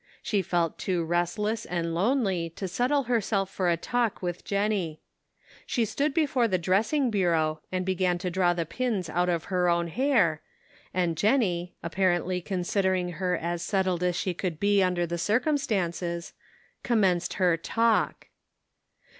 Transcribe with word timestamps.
She 0.23 0.41
felt 0.41 0.79
too 0.79 1.03
restless 1.05 1.63
and 1.63 1.93
lonely 1.93 2.49
to 2.55 2.67
settle 2.67 3.03
herself 3.03 3.51
for 3.51 3.69
a 3.69 3.77
talk 3.77 4.19
with 4.19 4.43
Jen 4.43 4.71
nie. 4.71 4.99
She 5.67 5.85
stood 5.85 6.11
before 6.11 6.47
the 6.47 6.57
dressing 6.57 7.11
bureau 7.11 7.61
and 7.71 7.85
began 7.85 8.17
to 8.17 8.31
draw 8.31 8.55
the 8.55 8.65
pins 8.65 9.11
out 9.11 9.29
of 9.29 9.43
her 9.53 9.69
own 9.69 9.89
hair, 9.89 10.41
and 10.91 11.15
Jennie, 11.15 11.75
apparently 11.83 12.41
considering 12.41 13.09
her 13.21 13.37
as 13.37 13.61
set 13.61 13.85
tled 13.85 14.01
as 14.01 14.15
she 14.15 14.33
could 14.33 14.59
be 14.59 14.81
under 14.81 15.05
the 15.05 15.19
circumstances, 15.19 16.33
commenced 16.81 17.33
her 17.35 17.55
"talk." 17.55 18.29